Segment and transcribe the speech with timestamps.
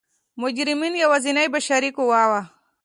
[0.41, 2.41] مجرمین یوازینۍ بشري قوه وه.